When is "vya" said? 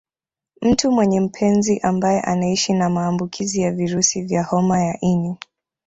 4.21-4.43